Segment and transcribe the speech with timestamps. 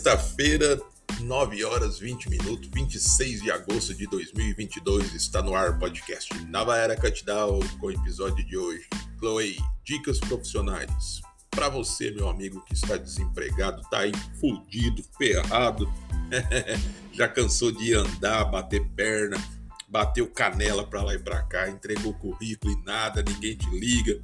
[0.00, 0.80] Sexta-feira,
[1.20, 6.74] 9 horas 20 minutos, 26 de agosto de 2022, está no ar o podcast Nova
[6.74, 8.88] Era Catdown com o episódio de hoje.
[9.18, 11.20] Chloe, dicas profissionais.
[11.50, 15.86] Para você, meu amigo que está desempregado, tá aí fudido, ferrado,
[17.12, 19.36] já cansou de andar, bater perna,
[19.86, 24.18] bateu canela para lá e para cá, entregou currículo e nada, ninguém te liga,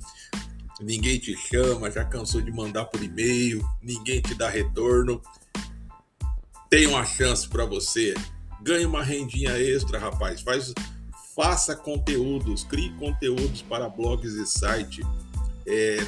[0.81, 5.21] ninguém te chama, já cansou de mandar por e-mail, ninguém te dá retorno.
[6.69, 8.15] Tem uma chance para você.
[8.63, 10.41] Ganhe uma rendinha extra, rapaz.
[10.41, 10.73] Faz,
[11.35, 15.03] faça conteúdos, crie conteúdos para blogs e site.
[15.67, 15.99] É,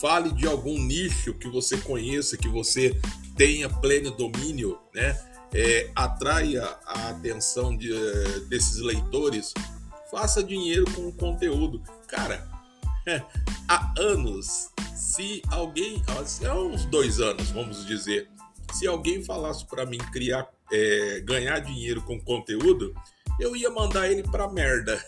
[0.00, 2.98] fale de algum nicho que você conheça, que você
[3.36, 5.18] tenha pleno domínio, né?
[5.52, 9.52] É, atraia a atenção de, eh, desses leitores.
[10.10, 11.82] Faça dinheiro com o conteúdo.
[12.06, 12.46] Cara,
[13.68, 16.02] há anos, se alguém,
[16.46, 18.28] há uns dois anos, vamos dizer,
[18.72, 22.94] se alguém falasse para mim criar, é, ganhar dinheiro com conteúdo,
[23.38, 25.02] eu ia mandar ele para merda.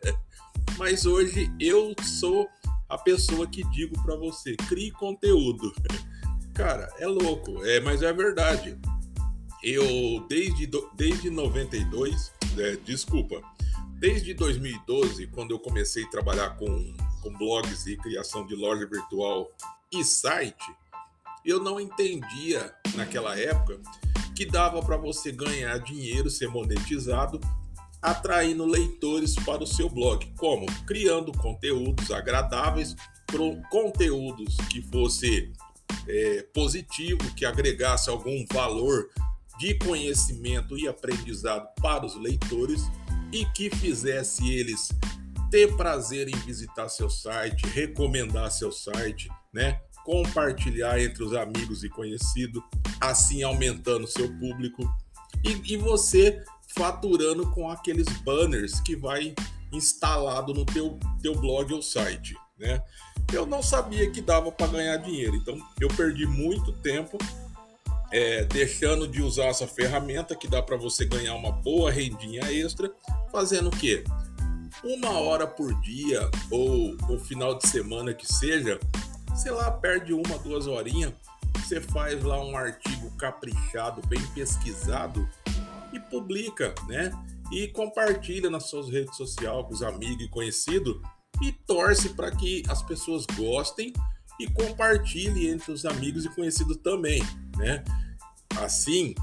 [0.78, 2.48] Mas hoje eu sou
[2.88, 5.72] a pessoa que digo para você, crie conteúdo.
[6.54, 8.78] Cara, é louco, é, mas é verdade.
[9.62, 13.42] Eu desde desde 92, é, desculpa,
[13.98, 16.94] desde 2012, quando eu comecei a trabalhar com
[17.26, 19.50] com blogs e criação de loja virtual
[19.92, 20.64] e site,
[21.46, 23.80] eu não entendia naquela época
[24.34, 27.40] que dava para você ganhar dinheiro, ser monetizado,
[28.02, 30.30] atraindo leitores para o seu blog.
[30.36, 30.66] Como?
[30.84, 32.94] Criando conteúdos agradáveis,
[33.70, 35.52] conteúdos que fosse
[36.06, 39.08] é, positivo, que agregasse algum valor
[39.58, 42.82] de conhecimento e aprendizado para os leitores
[43.32, 44.88] e que fizesse eles
[45.50, 49.80] ter prazer em visitar seu site, recomendar seu site, né?
[50.06, 52.62] Compartilhar entre os amigos e conhecidos,
[53.00, 54.88] assim aumentando seu público
[55.44, 56.44] e, e você
[56.76, 59.34] faturando com aqueles banners que vai
[59.72, 62.80] instalado no teu, teu blog ou site, né?
[63.32, 67.18] Eu não sabia que dava para ganhar dinheiro, então eu perdi muito tempo
[68.12, 72.92] é, deixando de usar essa ferramenta que dá para você ganhar uma boa rendinha extra,
[73.32, 74.04] fazendo o quê?
[74.82, 78.78] uma hora por dia ou o final de semana que seja,
[79.36, 81.12] sei lá, perde uma, duas horinhas,
[81.56, 85.28] você faz lá um artigo caprichado, bem pesquisado
[85.92, 87.12] e publica, né?
[87.52, 90.96] E compartilha nas suas redes sociais com os amigos e conhecidos
[91.42, 93.92] e torce para que as pessoas gostem
[94.40, 97.22] e compartilhe entre os amigos e conhecidos também,
[97.56, 97.84] né?
[98.60, 99.14] Assim,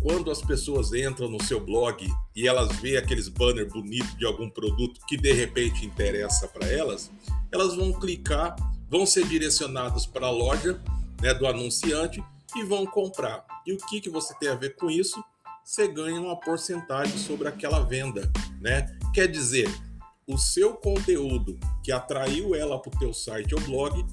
[0.00, 4.50] quando as pessoas entram no seu blog e elas veem aqueles banners bonitos de algum
[4.50, 7.10] produto que de repente interessa para elas,
[7.50, 8.54] elas vão clicar,
[8.88, 10.80] vão ser direcionadas para a loja
[11.20, 12.22] né, do anunciante
[12.56, 13.44] e vão comprar.
[13.66, 15.22] E o que, que você tem a ver com isso?
[15.64, 18.30] Você ganha uma porcentagem sobre aquela venda,
[18.60, 18.94] né?
[19.14, 19.68] Quer dizer,
[20.26, 24.04] o seu conteúdo que atraiu ela para o teu site ou blog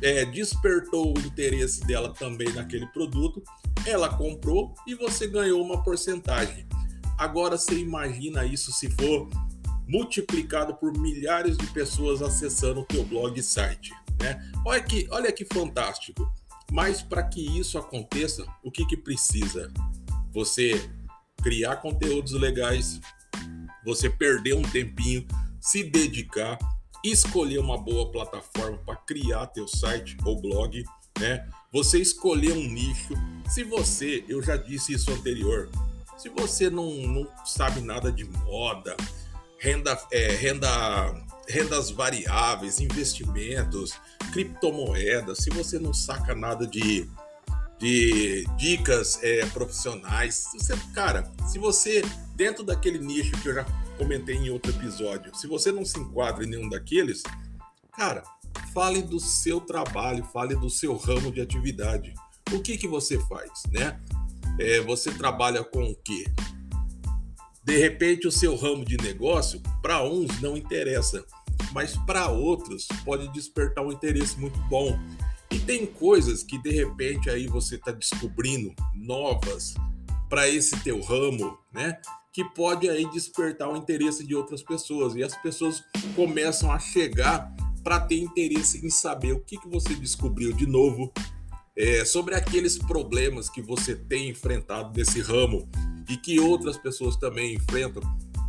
[0.00, 3.42] é, despertou o interesse dela também naquele produto
[3.86, 6.66] ela comprou e você ganhou uma porcentagem.
[7.18, 9.28] Agora você imagina isso se for
[9.92, 14.42] multiplicado por milhares de pessoas acessando o teu blog e site, né?
[14.64, 16.32] Olha que, olha que fantástico.
[16.72, 19.70] Mas para que isso aconteça, o que que precisa?
[20.32, 20.90] Você
[21.42, 22.98] criar conteúdos legais,
[23.84, 25.26] você perder um tempinho,
[25.60, 26.58] se dedicar,
[27.04, 30.82] escolher uma boa plataforma para criar teu site ou blog,
[31.20, 31.46] né?
[31.70, 33.12] Você escolher um nicho.
[33.50, 35.68] Se você, eu já disse isso anterior,
[36.16, 38.96] se você não, não sabe nada de moda,
[39.62, 43.94] renda, é, renda, rendas variáveis, investimentos,
[44.32, 47.08] criptomoedas, se você não saca nada de,
[47.78, 52.02] de dicas é, profissionais, você, cara, se você,
[52.34, 53.64] dentro daquele nicho que eu já
[53.96, 57.22] comentei em outro episódio, se você não se enquadra em nenhum daqueles,
[57.96, 58.24] cara,
[58.74, 62.12] fale do seu trabalho, fale do seu ramo de atividade.
[62.52, 64.00] O que que você faz, né?
[64.58, 66.24] É, você trabalha com o quê?
[67.64, 71.24] De repente, o seu ramo de negócio, para uns não interessa,
[71.72, 74.98] mas para outros pode despertar um interesse muito bom.
[75.50, 79.74] E tem coisas que de repente aí você está descobrindo novas
[80.28, 82.00] para esse teu ramo, né?
[82.32, 85.84] Que pode aí despertar o interesse de outras pessoas e as pessoas
[86.16, 87.54] começam a chegar
[87.84, 91.12] para ter interesse em saber o que, que você descobriu de novo
[91.76, 95.68] é, sobre aqueles problemas que você tem enfrentado nesse ramo
[96.08, 98.02] e que outras pessoas também enfrentam.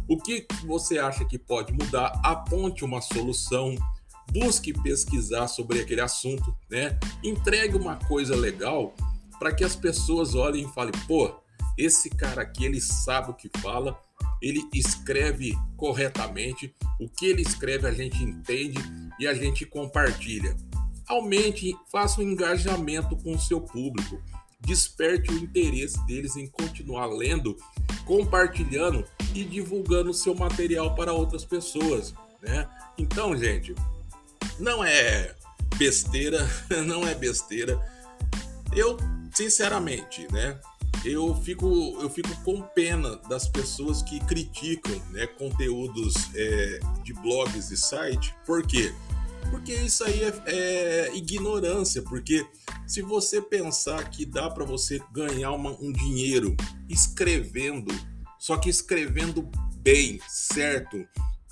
[0.07, 2.19] O que você acha que pode mudar?
[2.23, 3.75] Aponte uma solução,
[4.31, 6.99] busque pesquisar sobre aquele assunto, né?
[7.23, 8.93] Entregue uma coisa legal
[9.39, 11.33] para que as pessoas olhem e falem: pô,
[11.77, 13.99] esse cara aqui ele sabe o que fala,
[14.41, 18.79] ele escreve corretamente, o que ele escreve a gente entende
[19.19, 20.55] e a gente compartilha.
[21.07, 24.21] Aumente, faça um engajamento com o seu público,
[24.65, 27.57] desperte o interesse deles em continuar lendo,
[28.05, 32.67] compartilhando e divulgando o seu material para outras pessoas, né?
[32.97, 33.75] Então, gente,
[34.59, 35.35] não é
[35.77, 36.47] besteira,
[36.85, 37.79] não é besteira.
[38.75, 38.97] Eu,
[39.33, 40.59] sinceramente, né?
[41.03, 47.71] Eu fico, eu fico com pena das pessoas que criticam né, conteúdos é, de blogs
[47.71, 48.33] e site.
[48.45, 48.93] Por quê?
[49.53, 52.01] Porque isso aí é, é ignorância.
[52.01, 52.43] Porque
[52.87, 56.57] se você pensar que dá para você ganhar uma, um dinheiro
[56.89, 57.93] escrevendo,
[58.39, 61.07] só que escrevendo bem, certo,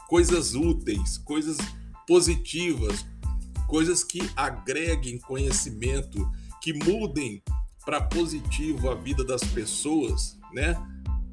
[0.10, 1.58] coisas úteis, coisas
[2.08, 3.06] positivas,
[3.68, 6.28] coisas que agreguem conhecimento,
[6.60, 7.44] que mudem
[7.86, 10.76] para positivo a vida das pessoas, né?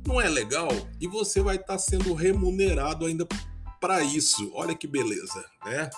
[0.06, 0.68] Não é legal
[1.00, 3.26] e você vai estar tá sendo remunerado ainda
[3.80, 4.50] para isso.
[4.52, 5.88] Olha que beleza, né?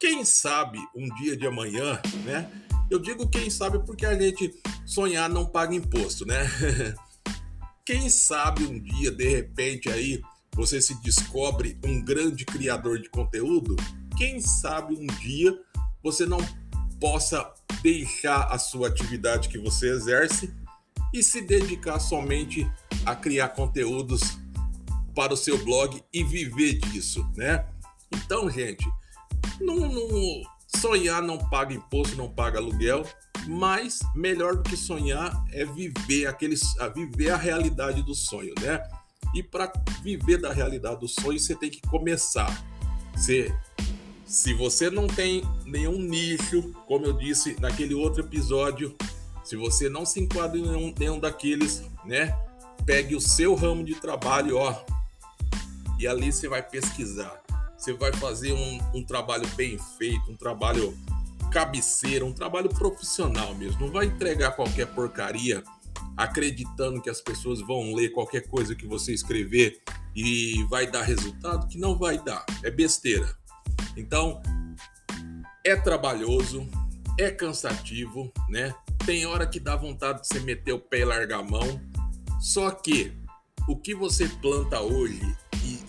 [0.00, 2.50] Quem sabe um dia de amanhã, né?
[2.90, 4.50] Eu digo quem sabe porque a gente
[4.86, 6.38] sonhar não paga imposto, né?
[7.84, 10.22] Quem sabe um dia, de repente aí,
[10.54, 13.76] você se descobre um grande criador de conteúdo?
[14.16, 15.58] Quem sabe um dia
[16.02, 16.38] você não
[16.98, 20.50] possa deixar a sua atividade que você exerce
[21.12, 22.66] e se dedicar somente
[23.04, 24.38] a criar conteúdos
[25.14, 27.66] para o seu blog e viver disso, né?
[28.12, 28.84] Então, gente,
[29.60, 33.04] não, não, sonhar não paga imposto, não paga aluguel,
[33.46, 38.82] mas melhor do que sonhar é viver aqueles, a viver a realidade do sonho, né?
[39.34, 39.72] E para
[40.02, 42.64] viver da realidade do sonho, você tem que começar.
[43.14, 43.54] Você
[44.30, 48.94] se você não tem nenhum nicho, como eu disse naquele outro episódio,
[49.42, 52.38] se você não se enquadra em nenhum, nenhum daqueles, né?
[52.86, 54.84] Pegue o seu ramo de trabalho, ó,
[55.98, 57.42] e ali você vai pesquisar.
[57.80, 60.94] Você vai fazer um, um trabalho bem feito, um trabalho
[61.50, 63.80] cabeceira, um trabalho profissional mesmo.
[63.80, 65.64] Não vai entregar qualquer porcaria
[66.14, 69.80] acreditando que as pessoas vão ler qualquer coisa que você escrever
[70.14, 72.44] e vai dar resultado que não vai dar.
[72.62, 73.34] É besteira.
[73.96, 74.42] Então,
[75.64, 76.68] é trabalhoso,
[77.18, 78.74] é cansativo, né?
[79.06, 81.80] Tem hora que dá vontade de você meter o pé e largar a mão.
[82.42, 83.10] Só que
[83.66, 85.34] o que você planta hoje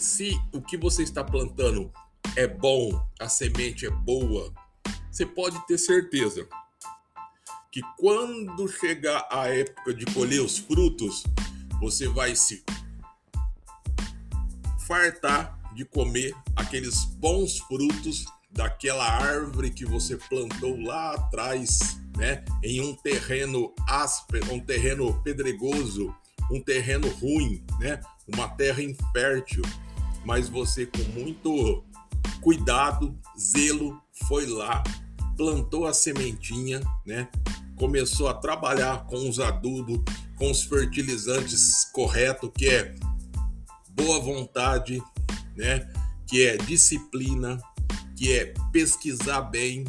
[0.01, 1.91] se o que você está plantando
[2.35, 4.51] é bom, a semente é boa,
[5.11, 6.47] você pode ter certeza
[7.71, 11.23] que quando chegar a época de colher os frutos,
[11.79, 12.63] você vai se
[14.87, 22.81] fartar de comer aqueles bons frutos daquela árvore que você plantou lá atrás, né, em
[22.81, 26.13] um terreno áspero, um terreno pedregoso,
[26.51, 29.63] um terreno ruim, né, uma terra infértil,
[30.25, 31.83] mas você com muito
[32.41, 34.83] cuidado, zelo, foi lá,
[35.37, 37.27] plantou a sementinha, né,
[37.77, 39.99] começou a trabalhar com os adubos,
[40.37, 42.93] com os fertilizantes corretos, que é
[43.89, 45.01] boa vontade,
[45.55, 45.87] né?
[46.27, 47.59] Que é disciplina,
[48.15, 49.85] que é pesquisar bem,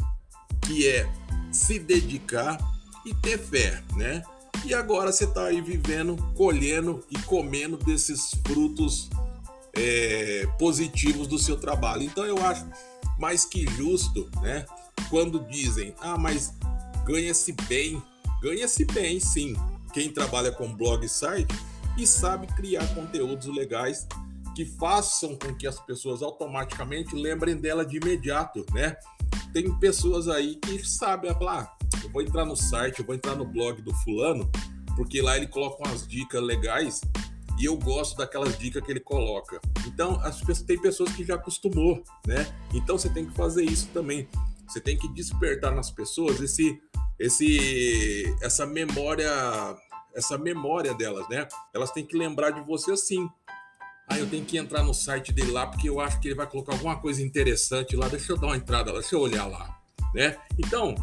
[0.61, 1.07] que é
[1.51, 2.57] se dedicar
[3.05, 4.23] e ter fé, né?
[4.65, 9.09] E agora você está aí vivendo, colhendo e comendo desses frutos
[9.75, 12.03] é, positivos do seu trabalho.
[12.03, 12.65] Então eu acho
[13.17, 14.65] mais que justo, né?
[15.09, 16.53] Quando dizem, ah, mas
[17.05, 18.01] ganha-se bem,
[18.41, 19.55] ganha-se bem, sim.
[19.93, 21.53] Quem trabalha com blog e site
[21.97, 24.07] e sabe criar conteúdos legais
[24.55, 28.95] que façam com que as pessoas automaticamente lembrem dela de imediato, né?
[29.51, 33.35] Tem pessoas aí que sabem, falar, ah, eu vou entrar no site, eu vou entrar
[33.35, 34.49] no blog do fulano,
[34.95, 37.01] porque lá ele coloca umas dicas legais
[37.59, 39.59] e eu gosto daquelas dicas que ele coloca.
[39.85, 42.51] Então, as pessoas, tem pessoas que já acostumou, né?
[42.73, 44.27] Então você tem que fazer isso também.
[44.67, 46.81] Você tem que despertar nas pessoas esse
[47.19, 49.29] esse essa memória
[50.15, 51.47] essa memória delas, né?
[51.73, 53.27] Elas têm que lembrar de você assim.
[54.07, 56.47] Ah, eu tenho que entrar no site dele lá porque eu acho que ele vai
[56.47, 58.07] colocar alguma coisa interessante lá.
[58.07, 59.79] Deixa eu dar uma entrada lá, deixa eu olhar lá,
[60.13, 60.37] né?
[60.57, 60.95] Então,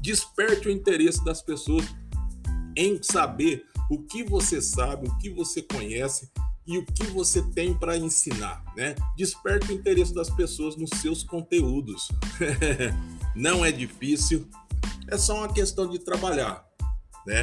[0.00, 1.84] desperte o interesse das pessoas
[2.76, 6.30] em saber o que você sabe, o que você conhece
[6.66, 8.94] e o que você tem para ensinar, né?
[9.16, 12.08] Desperte o interesse das pessoas nos seus conteúdos.
[13.34, 14.46] Não é difícil,
[15.08, 16.66] é só uma questão de trabalhar,
[17.26, 17.42] né?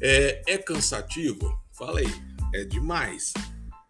[0.00, 1.58] É, é cansativo?
[1.72, 2.06] Falei,
[2.54, 3.32] é demais.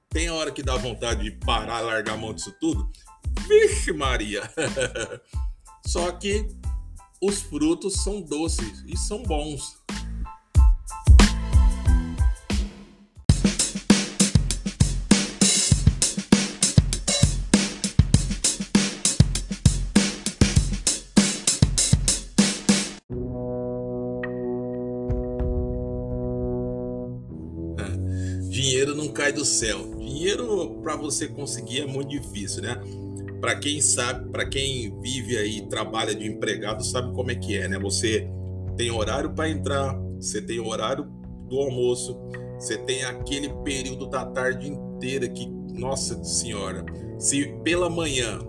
[0.09, 2.89] Tem hora que dá vontade de parar, largar a mão disso tudo?
[3.49, 4.43] Vixe, Maria!
[5.87, 6.47] Só que
[7.21, 9.78] os frutos são doces e são bons.
[29.29, 29.79] Cai do céu.
[29.99, 32.81] Dinheiro para você conseguir é muito difícil, né?
[33.41, 37.69] Para quem sabe, para quem vive aí, trabalha de empregado, sabe como é que é,
[37.69, 37.79] né?
[37.79, 38.29] Você
[38.77, 41.05] tem horário para entrar, você tem horário
[41.49, 42.19] do almoço,
[42.59, 46.85] você tem aquele período da tarde inteira que, nossa senhora,
[47.19, 48.41] se pela manhã,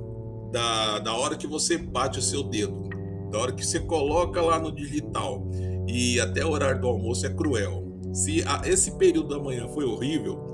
[0.52, 2.90] da, da hora que você bate o seu dedo,
[3.30, 5.48] da hora que você coloca lá no digital
[5.88, 7.88] e até o horário do almoço é cruel.
[8.12, 10.49] Se a, esse período da manhã foi horrível,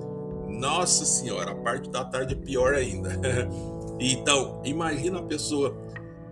[0.55, 3.09] nossa senhora, a parte da tarde é pior ainda.
[3.99, 5.75] então, imagina a pessoa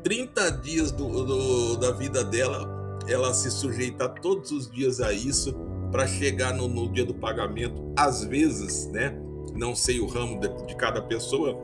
[0.03, 5.53] 30 dias do, do, da vida dela, ela se sujeita todos os dias a isso
[5.91, 7.93] para chegar no, no, dia do pagamento.
[7.95, 9.17] Às vezes, né?
[9.53, 11.57] Não sei o ramo de, de cada pessoa,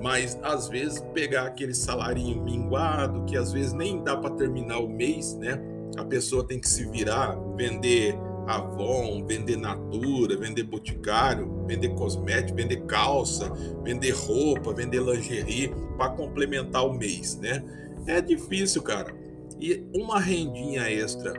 [0.00, 4.88] mas às vezes pegar aquele salário minguado que às vezes nem dá para terminar o
[4.88, 5.60] mês, né?
[5.96, 8.16] A pessoa tem que se virar, vender
[8.48, 13.52] Avon, vender Natura, vender Boticário, vender cosmético, vender calça,
[13.84, 17.62] vender roupa, vender lingerie para complementar o mês, né?
[18.06, 19.14] É difícil, cara.
[19.60, 21.34] E uma rendinha extra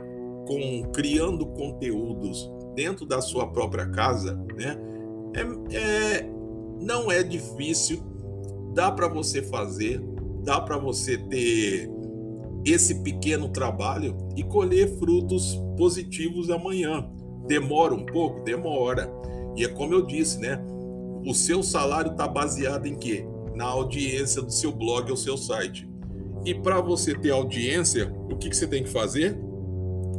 [0.46, 4.78] com criando conteúdos dentro da sua própria casa, né?
[5.34, 6.30] É, é
[6.80, 8.02] não é difícil,
[8.72, 10.00] dá para você fazer,
[10.42, 11.90] dá para você ter
[12.64, 17.08] esse pequeno trabalho e colher frutos positivos amanhã.
[17.46, 18.42] Demora um pouco?
[18.44, 19.10] Demora.
[19.56, 20.62] E é como eu disse, né?
[21.24, 23.26] O seu salário está baseado em quê?
[23.54, 25.88] Na audiência do seu blog ou seu site.
[26.44, 29.38] E para você ter audiência, o que, que você tem que fazer?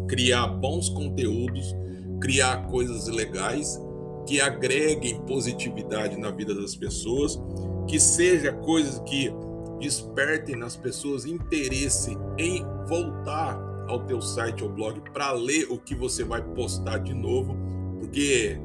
[0.07, 1.75] Criar bons conteúdos,
[2.19, 3.79] criar coisas legais
[4.27, 7.41] que agreguem positividade na vida das pessoas,
[7.87, 9.33] que seja coisas que
[9.81, 15.93] despertem nas pessoas interesse em voltar ao teu site ou blog para ler o que
[15.93, 17.57] você vai postar de novo,
[17.99, 18.57] porque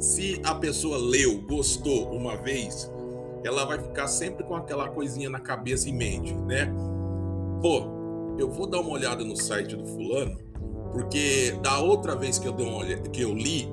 [0.00, 2.90] se a pessoa leu, gostou uma vez,
[3.44, 6.72] ela vai ficar sempre com aquela coisinha na cabeça e mente, né?
[7.62, 7.84] Pô,
[8.38, 10.36] eu vou dar uma olhada no site do fulano,
[10.92, 13.68] porque da outra vez que eu dei uma olhada, que eu li,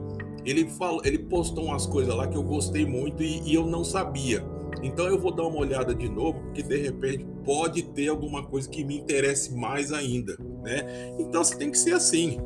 [0.46, 3.84] ele falou, ele postou umas coisas lá que eu gostei muito e, e eu não
[3.84, 4.53] sabia.
[4.82, 8.70] Então eu vou dar uma olhada de novo, porque de repente pode ter alguma coisa
[8.70, 11.14] que me interesse mais ainda, né?
[11.20, 12.38] Então você tem que ser assim.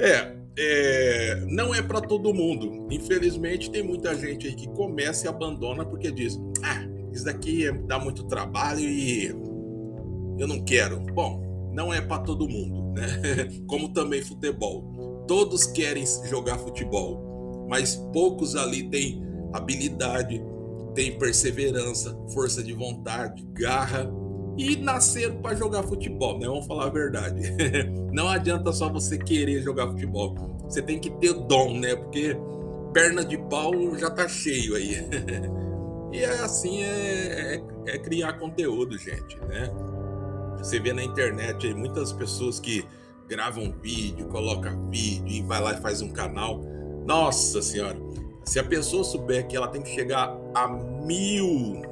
[0.00, 2.86] É, é não é para todo mundo.
[2.90, 7.72] Infelizmente tem muita gente aí que começa e abandona porque diz: "Ah, isso daqui é,
[7.72, 9.26] dá muito trabalho e
[10.38, 11.00] eu não quero".
[11.12, 13.48] Bom, não é para todo mundo, né?
[13.66, 15.24] Como também futebol.
[15.26, 20.42] Todos querem jogar futebol, mas poucos ali têm habilidade,
[20.94, 24.10] tem perseverança, força de vontade, garra
[24.56, 26.46] e nasceram para jogar futebol, né?
[26.46, 27.40] Vamos falar a verdade.
[28.12, 30.34] Não adianta só você querer jogar futebol.
[30.64, 31.96] Você tem que ter dom, né?
[31.96, 32.36] Porque
[32.92, 34.96] perna de pau já tá cheio aí.
[36.12, 39.70] e é assim é, é, é criar conteúdo, gente, né?
[40.58, 42.84] Você vê na internet aí muitas pessoas que
[43.28, 46.60] gravam vídeo, colocam vídeo e vai lá e faz um canal.
[47.06, 47.98] Nossa senhora,
[48.44, 51.82] se a pessoa souber que ela tem que chegar a mil,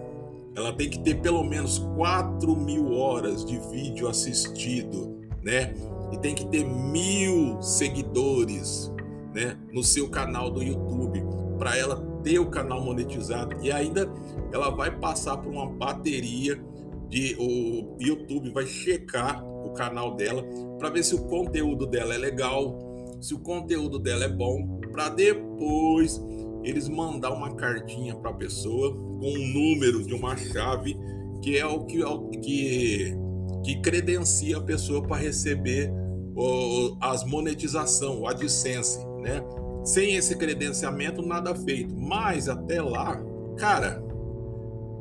[0.54, 5.74] ela tem que ter pelo menos 4 mil horas de vídeo assistido, né?
[6.12, 8.92] E tem que ter mil seguidores,
[9.34, 9.56] né?
[9.72, 11.22] No seu canal do YouTube,
[11.58, 13.56] para ela ter o canal monetizado.
[13.62, 14.10] E ainda
[14.52, 16.60] ela vai passar por uma bateria
[17.08, 20.44] de o YouTube vai checar o canal dela
[20.78, 22.78] para ver se o conteúdo dela é legal,
[23.20, 26.22] se o conteúdo dela é bom, para depois
[26.62, 30.96] eles mandar uma cartinha para a pessoa com um número de uma chave
[31.42, 32.02] que é o que,
[32.40, 33.16] que,
[33.64, 35.90] que credencia a pessoa para receber
[36.36, 39.42] o, as monetização, o AdSense, né?
[39.84, 41.94] Sem esse credenciamento, nada feito.
[41.96, 43.22] Mas até lá,
[43.56, 44.02] cara,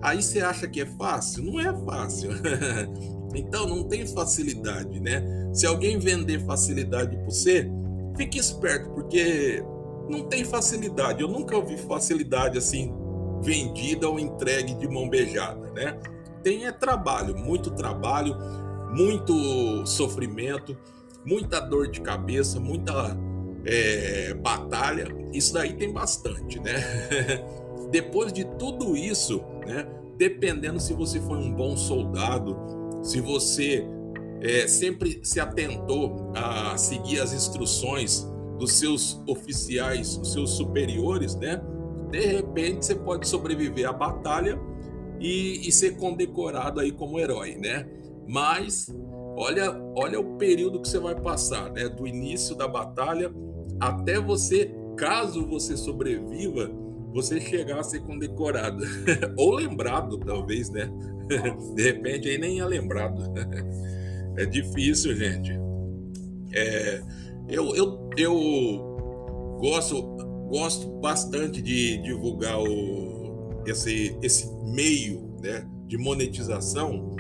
[0.01, 1.43] aí você acha que é fácil?
[1.43, 2.29] Não é fácil.
[3.35, 5.23] então não tem facilidade, né?
[5.53, 7.69] Se alguém vender facilidade para você,
[8.15, 9.63] fique esperto, porque
[10.09, 11.21] não tem facilidade.
[11.21, 12.91] Eu nunca ouvi facilidade assim
[13.41, 15.97] vendida ou entregue de mão beijada, né?
[16.43, 18.35] Tem é trabalho, muito trabalho,
[18.91, 20.77] muito sofrimento,
[21.25, 23.17] muita dor de cabeça, muita
[23.65, 25.07] é, batalha.
[25.31, 26.73] Isso daí tem bastante, né?
[27.91, 29.87] Depois de tudo isso, né?
[30.17, 32.57] Dependendo se você foi um bom soldado,
[33.03, 33.85] se você
[34.41, 38.27] é, sempre se atentou a seguir as instruções
[38.59, 41.61] dos seus oficiais, dos seus superiores, né?
[42.11, 44.59] De repente você pode sobreviver à batalha
[45.19, 47.87] e, e ser condecorado aí como herói, né?
[48.27, 48.93] Mas
[49.37, 51.87] olha, olha o período que você vai passar, né?
[51.87, 53.31] Do início da batalha
[53.79, 56.69] até você, caso você sobreviva,
[57.13, 58.83] você chegar a ser condecorado.
[59.37, 60.91] Ou lembrado, talvez, né?
[61.75, 63.23] De repente aí nem é lembrado.
[64.37, 65.51] É difícil, gente.
[66.53, 67.01] É,
[67.49, 70.01] eu, eu, eu gosto,
[70.47, 77.15] gosto bastante de divulgar o, esse, esse meio né, de monetização,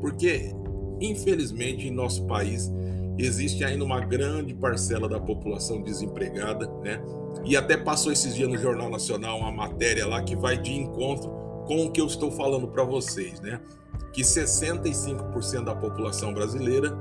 [0.00, 0.54] porque
[1.00, 2.70] infelizmente em nosso país
[3.18, 7.00] existe ainda uma grande parcela da população desempregada, né?
[7.44, 11.30] E até passou esses dias no Jornal Nacional uma matéria lá que vai de encontro
[11.66, 13.60] com o que eu estou falando para vocês, né?
[14.12, 16.96] Que 65% da população brasileira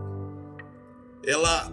[1.25, 1.71] ela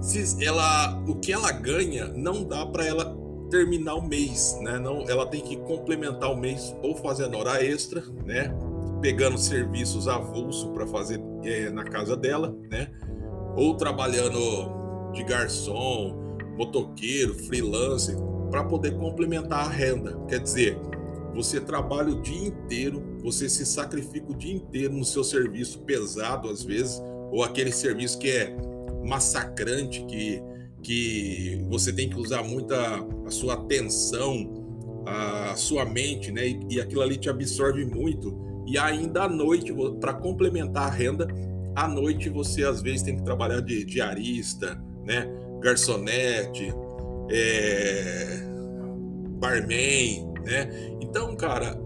[0.00, 3.16] se ela o que ela ganha não dá para ela
[3.50, 4.78] terminar o mês, né?
[4.78, 8.54] Não, ela tem que complementar o mês ou fazendo hora extra, né?
[9.00, 12.90] Pegando serviços avulso para fazer é, na casa dela, né?
[13.56, 18.16] Ou trabalhando de garçom, motoqueiro, freelancer,
[18.50, 20.18] para poder complementar a renda.
[20.28, 20.78] Quer dizer,
[21.34, 26.48] você trabalha o dia inteiro, você se sacrifica o dia inteiro no seu serviço pesado
[26.48, 28.56] às vezes, ou aquele serviço que é
[29.08, 30.42] massacrante, que,
[30.82, 32.76] que você tem que usar muita
[33.26, 36.46] a sua atenção, a sua mente, né?
[36.46, 38.36] E, e aquilo ali te absorve muito.
[38.66, 41.26] E ainda à noite, para complementar a renda,
[41.74, 45.26] à noite você às vezes tem que trabalhar de diarista, né?
[45.60, 46.72] Garçonete,
[47.30, 48.42] é...
[49.40, 50.68] barman, né?
[51.00, 51.80] Então, cara,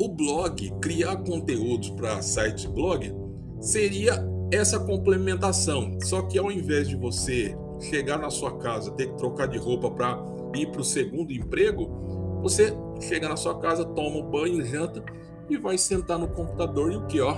[0.00, 3.12] o blog, criar conteúdos para sites blog,
[3.60, 5.98] seria essa complementação.
[6.02, 9.90] Só que ao invés de você chegar na sua casa, ter que trocar de roupa
[9.90, 10.18] para
[10.54, 15.04] ir para o segundo emprego, você chega na sua casa, toma um banho, janta
[15.48, 17.34] e vai sentar no computador e o que ó,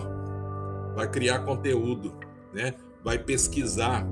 [0.95, 2.13] vai criar conteúdo,
[2.53, 2.75] né?
[3.05, 4.07] Vai pesquisar,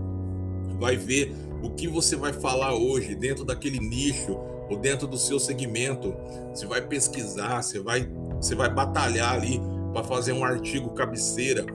[0.78, 4.38] vai ver o que você vai falar hoje dentro daquele nicho
[4.70, 6.14] ou dentro do seu segmento.
[6.50, 9.61] Você vai pesquisar, você vai, você vai batalhar ali
[9.92, 11.66] para fazer um artigo cabeceira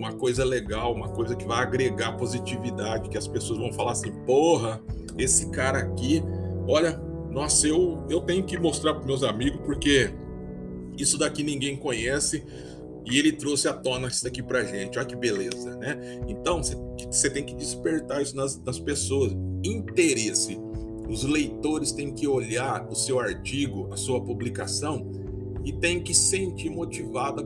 [0.00, 4.10] uma coisa legal, uma coisa que vai agregar positividade, que as pessoas vão falar assim:
[4.24, 4.80] porra,
[5.18, 6.22] esse cara aqui,
[6.66, 6.98] olha,
[7.30, 10.10] nossa, eu, eu tenho que mostrar para meus amigos porque
[10.96, 12.42] isso daqui ninguém conhece
[13.04, 14.98] e ele trouxe à tona isso daqui para gente.
[14.98, 15.98] Olha que beleza, né?
[16.26, 19.32] Então você tem que despertar isso nas, nas pessoas.
[19.62, 20.58] Interesse.
[21.08, 25.10] Os leitores têm que olhar o seu artigo, a sua publicação
[25.62, 27.42] e tem que sentir motivada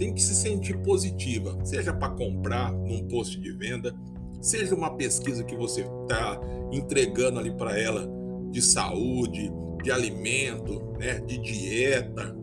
[0.00, 3.94] tem que se sentir positiva, seja para comprar num post de venda,
[4.40, 6.40] seja uma pesquisa que você está
[6.72, 8.10] entregando ali para ela
[8.50, 12.34] de saúde, de alimento, né, de dieta,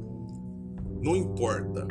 [1.02, 1.88] não importa.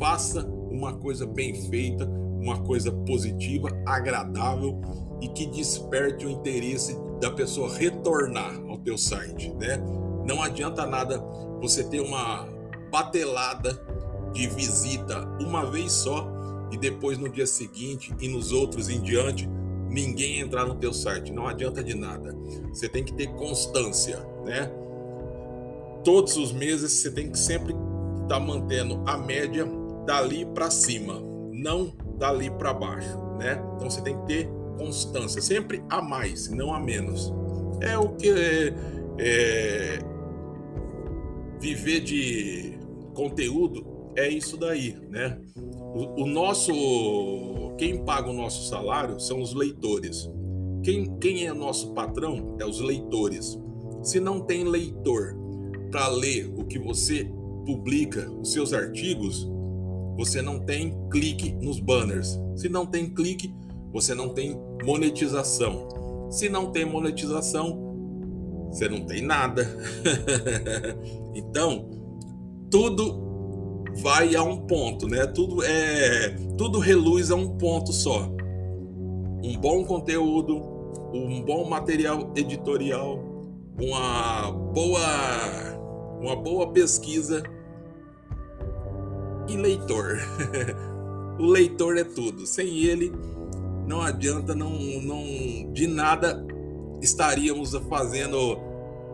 [0.00, 2.04] Faça uma coisa bem feita,
[2.40, 4.80] uma coisa positiva, agradável
[5.20, 9.76] e que desperte o interesse da pessoa retornar ao teu site, né?
[10.26, 11.18] Não adianta nada
[11.60, 12.48] você ter uma
[12.90, 13.91] batelada
[14.32, 16.28] de visita uma vez só
[16.70, 19.48] e depois no dia seguinte e nos outros em diante
[19.88, 22.34] ninguém entrar no teu site, não adianta de nada.
[22.72, 24.70] Você tem que ter constância, né?
[26.02, 27.74] Todos os meses você tem que sempre
[28.22, 29.66] estar tá mantendo a média
[30.06, 33.62] dali para cima, não dali para baixo, né?
[33.76, 37.32] Então você tem que ter constância, sempre a mais, não a menos.
[37.80, 38.74] É o que é,
[39.18, 39.98] é
[41.60, 42.78] viver de
[43.14, 45.38] conteúdo é isso daí, né?
[45.94, 46.72] O, o, nosso,
[47.78, 50.28] quem paga o nosso salário são os leitores.
[50.82, 53.58] Quem, quem é nosso patrão é os leitores.
[54.02, 55.36] Se não tem leitor
[55.90, 57.30] para ler o que você
[57.64, 59.48] publica, os seus artigos,
[60.16, 62.38] você não tem clique nos banners.
[62.56, 63.54] Se não tem clique,
[63.92, 65.88] você não tem monetização.
[66.30, 67.92] Se não tem monetização,
[68.70, 69.68] você não tem nada.
[71.34, 71.90] então,
[72.70, 73.31] tudo
[73.96, 75.26] vai a um ponto, né?
[75.26, 78.28] Tudo é tudo reluz a um ponto só.
[79.44, 80.56] Um bom conteúdo,
[81.12, 83.18] um bom material editorial,
[83.80, 85.00] uma boa
[86.20, 87.42] uma boa pesquisa
[89.48, 90.18] e leitor.
[91.38, 92.46] o leitor é tudo.
[92.46, 93.12] Sem ele
[93.86, 94.70] não adianta, não,
[95.02, 96.46] não de nada
[97.00, 98.58] estaríamos fazendo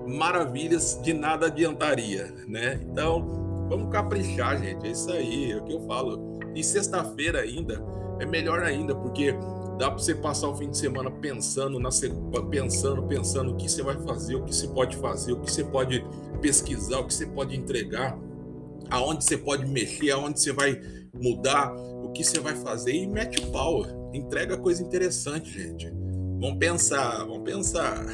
[0.06, 2.80] maravilhas, de nada adiantaria, né?
[2.90, 4.86] Então Vamos caprichar, gente.
[4.86, 6.38] É isso aí, é o que eu falo.
[6.54, 7.82] E sexta-feira ainda
[8.18, 9.32] é melhor ainda, porque
[9.78, 11.88] dá para você passar o fim de semana pensando, na,
[12.50, 15.64] pensando, pensando o que você vai fazer, o que você pode fazer, o que você
[15.64, 16.04] pode
[16.40, 18.18] pesquisar, o que você pode entregar,
[18.90, 20.80] aonde você pode mexer, aonde você vai
[21.14, 23.84] mudar, o que você vai fazer e mete o pau.
[24.12, 25.88] Entrega coisa interessante, gente.
[26.40, 28.04] Vamos pensar, vamos pensar.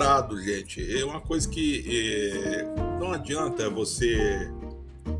[0.00, 2.64] Parado, gente, é uma coisa que é,
[2.98, 4.50] não adianta você.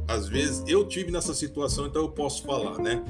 [0.08, 3.02] Às vezes, eu tive nessa situação, então eu posso falar, né?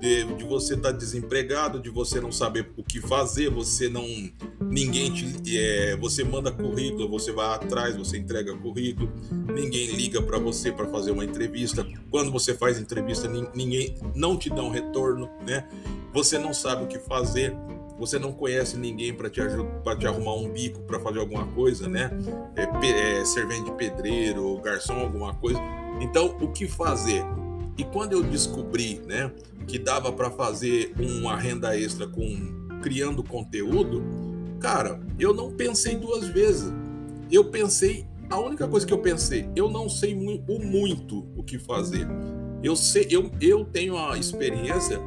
[0.00, 4.06] De, de você estar tá desempregado, de você não saber o que fazer, você não.
[4.60, 5.58] Ninguém te.
[5.58, 9.12] É, você manda currículo, você vai atrás, você entrega currículo,
[9.52, 11.84] ninguém liga para você para fazer uma entrevista.
[12.08, 15.68] Quando você faz entrevista, ninguém não te dá um retorno, né?
[16.14, 17.52] Você não sabe o que fazer
[18.00, 19.42] você não conhece ninguém para te,
[19.98, 22.10] te arrumar um bico para fazer alguma coisa, né?
[22.56, 25.60] É, é, servente de pedreiro, garçom, alguma coisa.
[26.00, 27.22] Então, o que fazer?
[27.76, 29.30] E quando eu descobri, né,
[29.66, 34.02] que dava para fazer uma renda extra com criando conteúdo,
[34.58, 36.72] cara, eu não pensei duas vezes.
[37.30, 41.58] Eu pensei, a única coisa que eu pensei, eu não sei o muito o que
[41.58, 42.06] fazer.
[42.62, 44.98] Eu sei, eu, eu tenho a experiência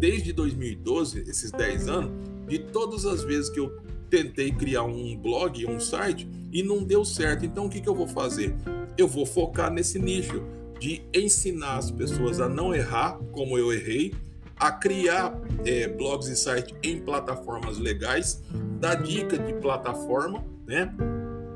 [0.00, 2.10] desde 2012, esses 10 anos,
[2.48, 7.04] de todas as vezes que eu tentei criar um blog, um site e não deu
[7.04, 7.44] certo.
[7.44, 8.56] Então o que, que eu vou fazer?
[8.96, 10.42] Eu vou focar nesse nicho
[10.80, 14.14] de ensinar as pessoas a não errar como eu errei,
[14.56, 18.42] a criar é, blogs e sites em plataformas legais,
[18.80, 20.92] dar dica de plataforma, né?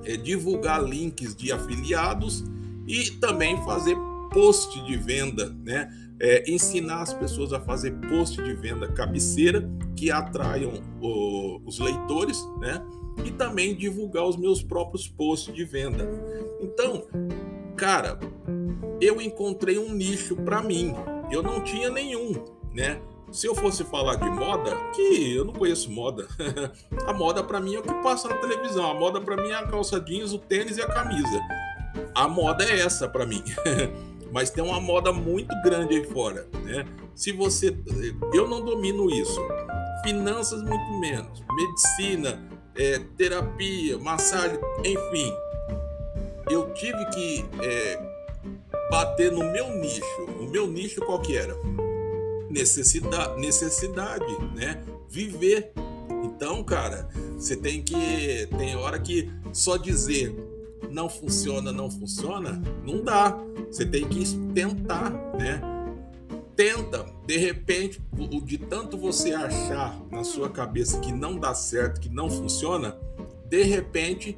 [0.05, 2.45] É, divulgar links de afiliados
[2.87, 3.97] e também fazer
[4.35, 5.89] post de venda, né?
[6.21, 12.43] é, ensinar as pessoas a fazer post de venda cabeceira que atraiam o, os leitores,
[12.59, 12.83] né?
[13.25, 16.09] E também divulgar os meus próprios posts de venda.
[16.61, 17.07] Então,
[17.77, 18.19] cara,
[19.01, 20.95] eu encontrei um nicho para mim.
[21.31, 23.01] Eu não tinha nenhum, né?
[23.31, 26.27] Se eu fosse falar de moda, que eu não conheço moda.
[27.07, 28.91] a moda para mim é o que passa na televisão.
[28.91, 31.41] A moda para mim é a calça jeans, o tênis e a camisa.
[32.15, 33.43] A moda é essa para mim.
[34.35, 36.85] mas tem uma moda muito grande aí fora, né?
[37.15, 37.73] Se você,
[38.33, 39.41] eu não domino isso,
[40.03, 42.43] finanças muito menos, medicina,
[42.75, 45.33] é, terapia, massagem, enfim,
[46.51, 48.03] eu tive que é,
[48.91, 50.25] bater no meu nicho.
[50.41, 51.57] O meu nicho qual que era?
[52.51, 54.83] Necessidade, necessidade, né?
[55.09, 55.73] Viver.
[56.25, 60.35] Então, cara, você tem que tem hora que só dizer
[60.91, 63.37] não funciona, não funciona, não dá.
[63.75, 64.23] Você tem que
[64.55, 65.61] tentar, né?
[66.55, 72.01] Tenta, de repente, o de tanto você achar na sua cabeça que não dá certo,
[72.01, 72.97] que não funciona,
[73.49, 74.37] de repente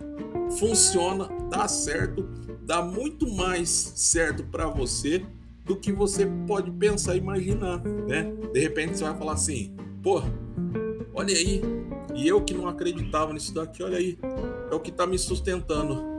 [0.59, 2.27] funciona, dá certo,
[2.62, 5.22] dá muito mais certo para você
[5.66, 8.33] do que você pode pensar e imaginar, né?
[8.55, 10.22] De repente você vai falar assim: "Pô,
[11.12, 11.61] olha aí,
[12.14, 14.18] e eu que não acreditava nisso daqui, olha aí,
[14.72, 16.15] é o que está me sustentando.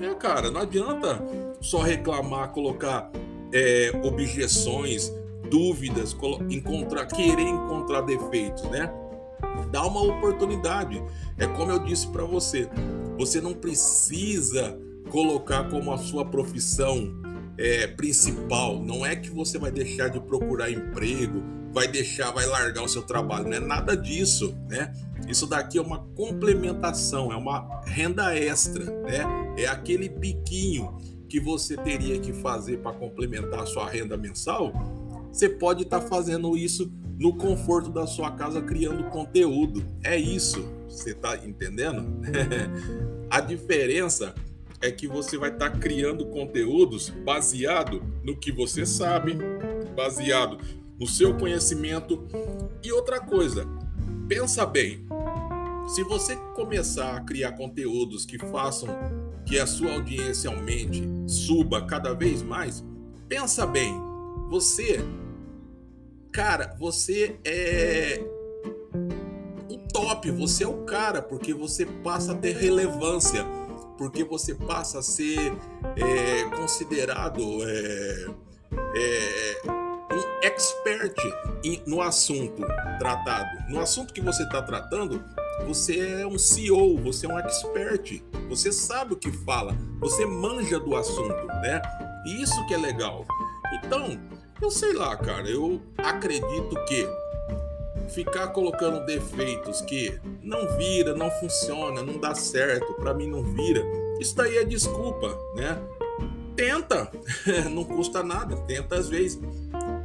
[0.00, 1.22] É, cara, não adianta
[1.60, 3.10] só reclamar, colocar
[3.52, 5.12] é, objeções,
[5.48, 6.16] dúvidas,
[6.50, 8.92] encontrar, querer encontrar defeitos, né?
[9.70, 11.02] Dá uma oportunidade.
[11.38, 12.68] É como eu disse para você,
[13.16, 14.78] você não precisa
[15.10, 17.12] colocar como a sua profissão
[17.56, 18.80] é, principal.
[18.80, 21.42] Não é que você vai deixar de procurar emprego,
[21.74, 23.48] vai deixar, vai largar o seu trabalho.
[23.48, 24.94] Não é nada disso, né?
[25.28, 29.24] Isso daqui é uma complementação, é uma renda extra, né?
[29.58, 30.96] É aquele biquinho
[31.28, 34.72] que você teria que fazer para complementar a sua renda mensal.
[35.32, 39.84] Você pode estar tá fazendo isso no conforto da sua casa criando conteúdo.
[40.04, 40.64] É isso.
[40.88, 42.06] Você está entendendo?
[43.28, 44.32] a diferença
[44.80, 49.36] é que você vai estar tá criando conteúdos baseado no que você sabe,
[49.96, 50.58] baseado
[50.98, 52.26] no seu conhecimento.
[52.82, 53.66] E outra coisa,
[54.28, 55.06] pensa bem.
[55.88, 58.88] Se você começar a criar conteúdos que façam
[59.44, 62.82] que a sua audiência aumente, suba cada vez mais,
[63.28, 63.94] pensa bem.
[64.48, 65.00] Você,
[66.32, 68.24] cara, você é
[69.68, 73.44] o top, você é o cara, porque você passa a ter relevância,
[73.98, 75.52] porque você passa a ser
[75.96, 78.26] é, considerado é,
[78.96, 79.83] é,
[80.14, 81.14] um expert
[81.86, 82.62] no assunto
[82.98, 83.70] tratado.
[83.70, 85.22] No assunto que você está tratando,
[85.66, 90.78] você é um CEO, você é um expert, você sabe o que fala, você manja
[90.78, 91.80] do assunto, né?
[92.26, 93.26] E isso que é legal.
[93.74, 94.18] Então,
[94.60, 97.08] eu sei lá, cara, eu acredito que
[98.08, 103.82] ficar colocando defeitos que não vira, não funciona, não dá certo, para mim não vira,
[104.20, 105.78] isso daí é desculpa, né?
[106.56, 107.10] tenta,
[107.70, 109.40] não custa nada, tenta às vezes,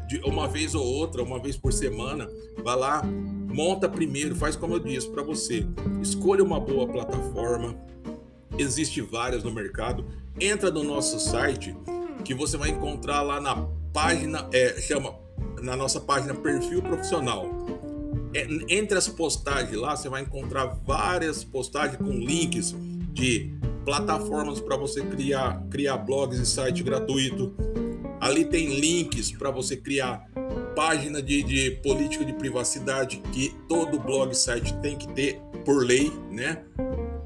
[0.09, 2.27] de uma vez ou outra, uma vez por semana,
[2.63, 5.63] vai lá, monta primeiro, faz como eu disse para você,
[6.01, 7.75] escolha uma boa plataforma,
[8.57, 10.03] existe várias no mercado,
[10.39, 11.77] entra no nosso site
[12.25, 13.55] que você vai encontrar lá na
[13.93, 15.13] página, é, chama
[15.61, 17.47] na nossa página perfil profissional.
[18.33, 22.75] É, entre as postagens lá, você vai encontrar várias postagens com links
[23.13, 23.53] de
[23.85, 27.53] plataformas para você criar, criar blogs e site gratuito.
[28.19, 30.27] Ali tem links para você criar
[30.75, 36.11] página de, de política de privacidade que todo blog site tem que ter por lei,
[36.31, 36.63] né?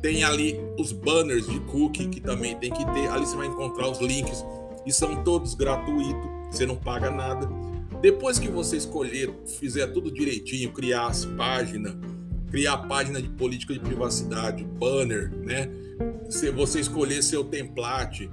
[0.01, 3.07] Tem ali os banners de cookie que também tem que ter.
[3.09, 4.43] Ali você vai encontrar os links
[4.85, 7.49] e são todos gratuitos, você não paga nada.
[8.01, 11.95] Depois que você escolher, fizer tudo direitinho, criar as páginas,
[12.53, 15.67] criar a página de política de privacidade, banner, né?
[16.29, 18.29] Se você escolher seu template,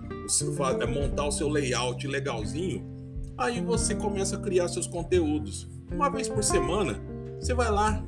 [0.78, 2.86] é, montar o seu layout legalzinho,
[3.38, 5.66] aí você começa a criar seus conteúdos.
[5.90, 7.00] Uma vez por semana,
[7.40, 8.04] você vai lá,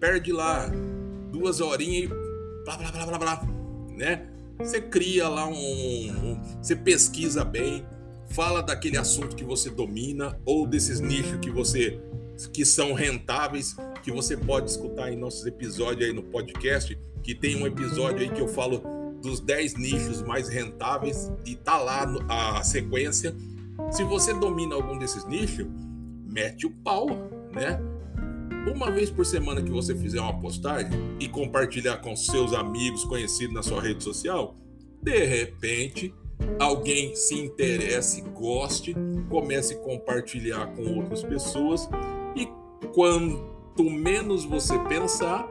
[0.00, 0.68] perde lá
[1.30, 3.46] duas horinhas e blá blá blá blá blá,
[3.96, 4.26] né?
[4.58, 7.86] Você cria lá um, um, Você pesquisa bem,
[8.30, 12.00] fala daquele assunto que você domina ou desses nichos que você
[12.52, 17.56] que são rentáveis, que você pode escutar em nossos episódios aí no podcast, que tem
[17.56, 18.82] um episódio aí que eu falo
[19.22, 23.34] dos 10 nichos mais rentáveis e tá lá a sequência.
[23.90, 25.66] Se você domina algum desses nichos,
[26.26, 27.06] mete o pau,
[27.52, 27.80] né?
[28.70, 33.54] uma vez por semana que você fizer uma postagem e compartilhar com seus amigos, conhecidos
[33.54, 34.54] na sua rede social,
[35.02, 36.14] de repente
[36.58, 38.94] alguém se interesse, goste,
[39.28, 41.88] comece a compartilhar com outras pessoas
[42.36, 42.46] e
[43.74, 45.48] quanto menos você pensar,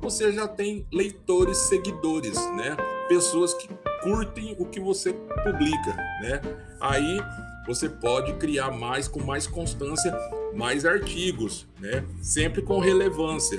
[0.00, 2.76] você já tem leitores, seguidores, né?
[3.08, 3.68] Pessoas que
[4.02, 6.40] curtem o que você publica, né?
[6.80, 7.18] Aí
[7.66, 10.14] você pode criar mais com mais constância,
[10.54, 12.04] mais artigos, né?
[12.20, 13.58] Sempre com relevância.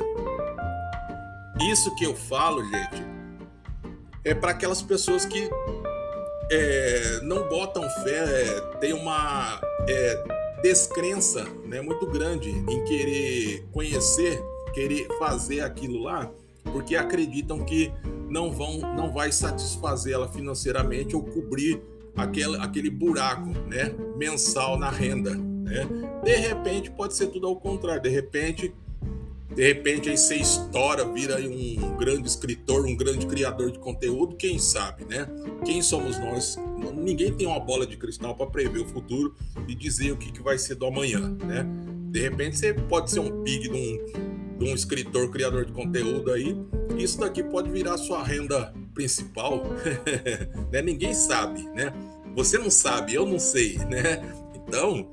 [1.72, 3.04] Isso que eu falo, gente,
[4.24, 5.50] é para aquelas pessoas que
[6.52, 14.42] é, não botam fé, é, tem uma é, descrença né, muito grande em querer conhecer,
[14.74, 16.32] querer fazer aquilo lá,
[16.64, 17.92] porque acreditam que
[18.30, 21.84] não vão, não vai satisfazer ela financeiramente ou cobrir
[22.16, 25.36] aquele, aquele buraco né, mensal na renda.
[25.36, 25.86] Né?
[26.24, 28.74] De repente pode ser tudo ao contrário, de repente
[29.56, 34.58] de repente aí você estoura, vira um grande escritor, um grande criador de conteúdo, quem
[34.58, 35.28] sabe, né?
[35.64, 36.58] Quem somos nós?
[36.96, 39.36] Ninguém tem uma bola de cristal para prever o futuro
[39.68, 41.66] e dizer o que, que vai ser do amanhã, né?
[42.12, 46.32] De repente você pode ser um pig de um, de um escritor, criador de conteúdo
[46.32, 46.58] aí,
[46.98, 49.64] isso daqui pode virar sua renda principal,
[50.72, 50.82] né?
[50.82, 51.94] Ninguém sabe, né?
[52.36, 54.22] Você não sabe, eu não sei, né?
[54.56, 55.08] Então,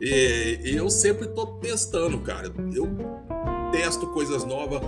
[0.00, 2.52] eu sempre tô testando, cara.
[2.74, 2.86] Eu
[3.72, 4.80] testo coisas novas.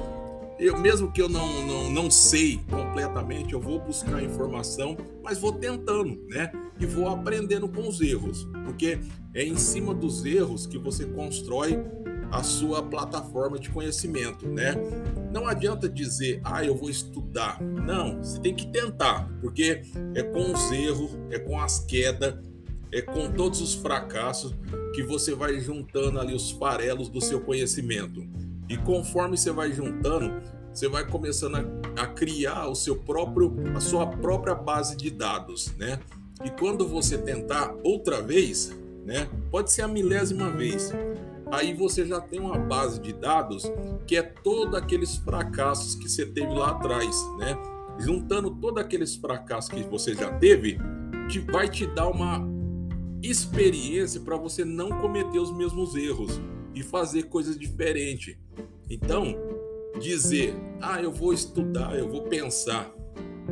[0.56, 5.52] Eu, mesmo que eu não, não, não sei completamente, eu vou buscar informação, mas vou
[5.52, 6.52] tentando, né?
[6.78, 9.00] E vou aprendendo com os erros, porque
[9.34, 11.82] é em cima dos erros que você constrói
[12.30, 14.74] a sua plataforma de conhecimento, né?
[15.32, 17.60] Não adianta dizer, ah, eu vou estudar.
[17.60, 19.82] Não, você tem que tentar, porque
[20.14, 22.34] é com os erros, é com as quedas,
[22.92, 24.54] é com todos os fracassos
[24.94, 28.24] que você vai juntando ali os farelos do seu conhecimento.
[28.68, 30.32] E conforme você vai juntando,
[30.72, 35.74] você vai começando a, a, criar o seu próprio, a sua própria base de dados,
[35.76, 36.00] né?
[36.44, 38.74] E quando você tentar outra vez,
[39.04, 39.28] né?
[39.50, 40.92] Pode ser a milésima vez.
[41.52, 43.70] Aí você já tem uma base de dados
[44.06, 47.56] que é todos aqueles fracassos que você teve lá atrás, né?
[47.98, 50.78] Juntando todos aqueles fracassos que você já teve,
[51.30, 52.44] que vai te dar uma
[53.22, 56.40] experiência para você não cometer os mesmos erros
[56.74, 58.36] e fazer coisas diferentes.
[58.88, 59.34] Então,
[60.00, 62.90] dizer, ah, eu vou estudar, eu vou pensar.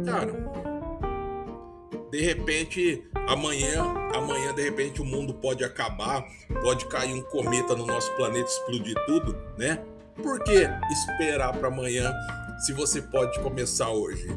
[0.05, 0.33] Cara,
[2.11, 3.83] de repente, amanhã,
[4.15, 6.25] amanhã, de repente, o mundo pode acabar,
[6.61, 9.83] pode cair um cometa no nosso planeta, explodir tudo, né?
[10.23, 12.13] Por que esperar para amanhã
[12.67, 14.29] se você pode começar hoje?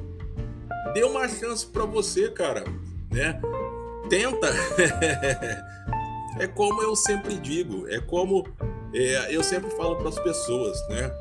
[0.94, 2.64] Dê uma chance para você, cara,
[3.12, 3.42] né?
[4.10, 4.48] Tenta.
[6.40, 8.46] é como eu sempre digo, é como
[8.93, 11.12] é, eu sempre falo para as pessoas, né?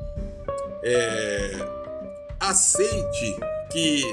[0.83, 1.51] É,
[2.39, 3.37] aceite
[3.71, 4.03] que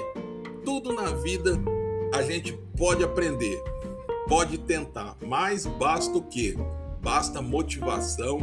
[0.65, 1.59] tudo na vida
[2.13, 3.63] a gente pode aprender,
[4.29, 6.57] pode tentar, mas basta o quê?
[7.01, 8.39] Basta motivação,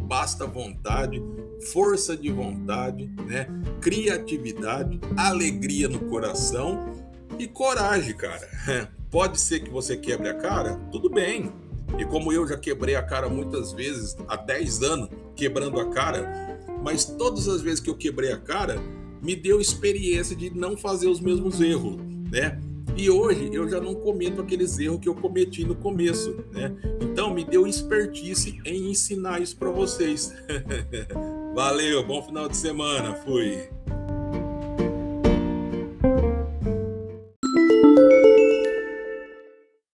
[0.00, 1.22] basta vontade,
[1.72, 3.46] força de vontade, né?
[3.80, 6.92] Criatividade, alegria no coração
[7.38, 8.48] e coragem, cara.
[9.10, 10.76] Pode ser que você quebre a cara?
[10.90, 11.52] Tudo bem.
[11.98, 16.58] E como eu já quebrei a cara muitas vezes, há 10 anos quebrando a cara,
[16.82, 18.80] mas todas as vezes que eu quebrei a cara,
[19.22, 21.96] me deu experiência de não fazer os mesmos erros,
[22.30, 22.60] né?
[22.96, 26.72] E hoje eu já não cometo aqueles erros que eu cometi no começo, né?
[27.00, 30.32] Então me deu expertise em ensinar isso para vocês.
[31.54, 33.68] Valeu, bom final de semana, fui.